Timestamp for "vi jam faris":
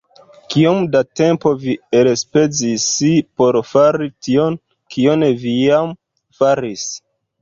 5.45-6.89